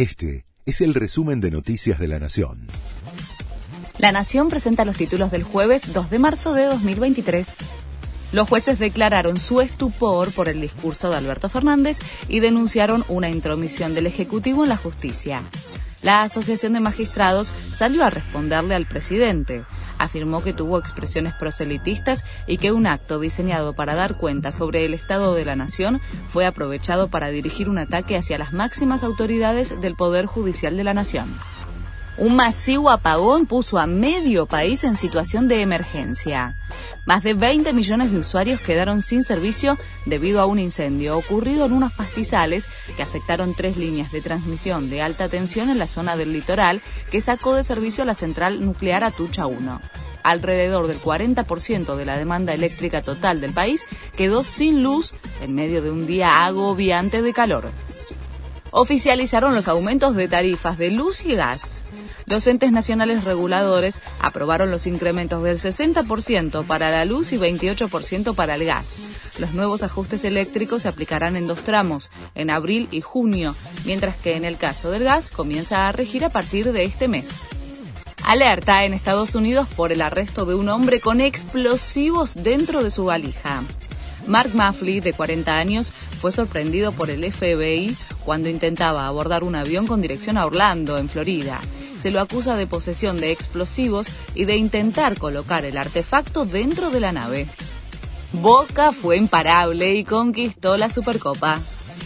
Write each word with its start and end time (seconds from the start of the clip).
Este 0.00 0.46
es 0.64 0.80
el 0.80 0.94
resumen 0.94 1.42
de 1.42 1.50
Noticias 1.50 1.98
de 1.98 2.08
la 2.08 2.18
Nación. 2.18 2.68
La 3.98 4.12
Nación 4.12 4.48
presenta 4.48 4.86
los 4.86 4.96
títulos 4.96 5.30
del 5.30 5.42
jueves 5.42 5.92
2 5.92 6.08
de 6.08 6.18
marzo 6.18 6.54
de 6.54 6.64
2023. 6.64 7.58
Los 8.32 8.48
jueces 8.48 8.78
declararon 8.78 9.38
su 9.38 9.60
estupor 9.60 10.32
por 10.32 10.48
el 10.48 10.58
discurso 10.58 11.10
de 11.10 11.18
Alberto 11.18 11.50
Fernández 11.50 11.98
y 12.28 12.40
denunciaron 12.40 13.04
una 13.08 13.28
intromisión 13.28 13.94
del 13.94 14.06
Ejecutivo 14.06 14.62
en 14.62 14.70
la 14.70 14.78
justicia. 14.78 15.42
La 16.00 16.22
Asociación 16.22 16.72
de 16.72 16.80
Magistrados 16.80 17.52
salió 17.74 18.02
a 18.02 18.08
responderle 18.08 18.76
al 18.76 18.86
presidente. 18.86 19.64
Afirmó 20.00 20.42
que 20.42 20.54
tuvo 20.54 20.78
expresiones 20.78 21.34
proselitistas 21.34 22.24
y 22.46 22.56
que 22.56 22.72
un 22.72 22.86
acto 22.86 23.20
diseñado 23.20 23.74
para 23.74 23.94
dar 23.94 24.16
cuenta 24.16 24.50
sobre 24.50 24.86
el 24.86 24.94
estado 24.94 25.34
de 25.34 25.44
la 25.44 25.56
nación 25.56 26.00
fue 26.30 26.46
aprovechado 26.46 27.08
para 27.08 27.28
dirigir 27.28 27.68
un 27.68 27.76
ataque 27.76 28.16
hacia 28.16 28.38
las 28.38 28.54
máximas 28.54 29.02
autoridades 29.02 29.78
del 29.82 29.96
Poder 29.96 30.24
Judicial 30.24 30.78
de 30.78 30.84
la 30.84 30.94
Nación. 30.94 31.28
Un 32.20 32.36
masivo 32.36 32.90
apagón 32.90 33.46
puso 33.46 33.78
a 33.78 33.86
medio 33.86 34.44
país 34.44 34.84
en 34.84 34.94
situación 34.94 35.48
de 35.48 35.62
emergencia. 35.62 36.54
Más 37.06 37.22
de 37.22 37.32
20 37.32 37.72
millones 37.72 38.12
de 38.12 38.18
usuarios 38.18 38.60
quedaron 38.60 39.00
sin 39.00 39.24
servicio 39.24 39.78
debido 40.04 40.42
a 40.42 40.44
un 40.44 40.58
incendio 40.58 41.16
ocurrido 41.16 41.64
en 41.64 41.72
unos 41.72 41.94
pastizales 41.94 42.68
que 42.94 43.02
afectaron 43.02 43.54
tres 43.54 43.78
líneas 43.78 44.12
de 44.12 44.20
transmisión 44.20 44.90
de 44.90 45.00
alta 45.00 45.30
tensión 45.30 45.70
en 45.70 45.78
la 45.78 45.86
zona 45.86 46.14
del 46.14 46.34
litoral 46.34 46.82
que 47.10 47.22
sacó 47.22 47.54
de 47.54 47.64
servicio 47.64 48.04
la 48.04 48.12
central 48.12 48.62
nuclear 48.66 49.02
Atucha 49.02 49.46
1 49.46 49.80
alrededor 50.22 50.88
del 50.88 51.00
40% 51.00 51.96
de 51.96 52.04
la 52.04 52.18
demanda 52.18 52.52
eléctrica 52.52 53.00
total 53.00 53.40
del 53.40 53.54
país 53.54 53.86
quedó 54.14 54.44
sin 54.44 54.82
luz 54.82 55.14
en 55.40 55.54
medio 55.54 55.80
de 55.80 55.90
un 55.90 56.06
día 56.06 56.44
agobiante 56.44 57.22
de 57.22 57.32
calor. 57.32 57.70
Oficializaron 58.70 59.54
los 59.54 59.68
aumentos 59.68 60.14
de 60.16 60.28
tarifas 60.28 60.78
de 60.78 60.90
luz 60.90 61.24
y 61.24 61.34
gas 61.34 61.84
los 62.30 62.46
entes 62.46 62.70
nacionales 62.70 63.24
reguladores 63.24 64.00
aprobaron 64.20 64.70
los 64.70 64.86
incrementos 64.86 65.42
del 65.42 65.58
60% 65.58 66.64
para 66.64 66.88
la 66.88 67.04
luz 67.04 67.32
y 67.32 67.38
28% 67.38 68.36
para 68.36 68.54
el 68.54 68.64
gas. 68.64 69.00
Los 69.38 69.52
nuevos 69.52 69.82
ajustes 69.82 70.22
eléctricos 70.22 70.82
se 70.82 70.88
aplicarán 70.88 71.34
en 71.34 71.48
dos 71.48 71.64
tramos, 71.64 72.12
en 72.36 72.50
abril 72.50 72.86
y 72.92 73.00
junio, 73.00 73.56
mientras 73.84 74.14
que 74.14 74.36
en 74.36 74.44
el 74.44 74.58
caso 74.58 74.92
del 74.92 75.02
gas 75.02 75.28
comienza 75.28 75.88
a 75.88 75.92
regir 75.92 76.24
a 76.24 76.30
partir 76.30 76.70
de 76.70 76.84
este 76.84 77.08
mes. 77.08 77.40
Alerta 78.24 78.84
en 78.84 78.94
Estados 78.94 79.34
Unidos 79.34 79.66
por 79.74 79.90
el 79.90 80.00
arresto 80.00 80.46
de 80.46 80.54
un 80.54 80.68
hombre 80.68 81.00
con 81.00 81.20
explosivos 81.20 82.34
dentro 82.34 82.84
de 82.84 82.92
su 82.92 83.06
valija. 83.06 83.64
Mark 84.28 84.54
Maffley, 84.54 85.00
de 85.00 85.14
40 85.14 85.56
años, 85.56 85.90
fue 86.20 86.30
sorprendido 86.30 86.92
por 86.92 87.10
el 87.10 87.24
FBI 87.32 87.96
cuando 88.24 88.48
intentaba 88.48 89.06
abordar 89.06 89.44
un 89.44 89.54
avión 89.54 89.86
con 89.86 90.00
dirección 90.00 90.38
a 90.38 90.46
Orlando, 90.46 90.98
en 90.98 91.08
Florida 91.08 91.60
se 92.00 92.10
lo 92.10 92.20
acusa 92.20 92.56
de 92.56 92.66
posesión 92.66 93.20
de 93.20 93.30
explosivos 93.30 94.06
y 94.34 94.46
de 94.46 94.56
intentar 94.56 95.18
colocar 95.18 95.66
el 95.66 95.76
artefacto 95.76 96.46
dentro 96.46 96.90
de 96.90 97.00
la 97.00 97.12
nave. 97.12 97.46
Boca 98.32 98.92
fue 98.92 99.18
imparable 99.18 99.94
y 99.94 100.04
conquistó 100.04 100.76
la 100.78 100.88
Supercopa. 100.88 101.60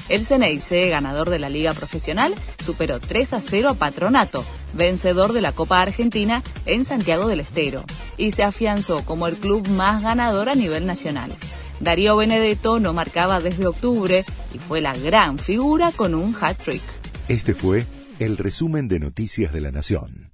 El 0.09 0.25
Ceneice, 0.25 0.89
ganador 0.89 1.31
de 1.31 1.39
la 1.39 1.49
Liga 1.49 1.73
Profesional, 1.73 2.35
superó 2.63 2.99
3 2.99 3.35
a 3.35 3.41
0 3.41 3.69
a 3.71 3.75
Patronato, 3.75 4.45
vencedor 4.75 5.33
de 5.33 5.41
la 5.41 5.53
Copa 5.53 5.81
Argentina 5.81 6.43
en 6.67 6.85
Santiago 6.85 7.29
del 7.29 7.41
Estero, 7.41 7.85
y 8.17 8.33
se 8.33 8.43
afianzó 8.43 9.05
como 9.05 9.29
el 9.29 9.37
club 9.37 9.69
más 9.69 10.03
ganador 10.03 10.49
a 10.49 10.55
nivel 10.55 10.87
nacional. 10.87 11.31
Darío 11.81 12.17
Benedetto 12.17 12.81
no 12.81 12.93
marcaba 12.93 13.41
desde 13.41 13.67
octubre 13.67 14.25
y 14.53 14.59
fue 14.59 14.81
la 14.81 14.97
gran 14.97 15.39
figura 15.39 15.93
con 15.93 16.15
un 16.15 16.35
hat-trick. 16.41 16.83
Este 17.29 17.55
fue 17.55 17.87
el 18.19 18.37
resumen 18.37 18.89
de 18.89 19.01
Noticias 19.01 19.53
de 19.53 19.61
la 19.61 19.73
Nación. 19.73 20.34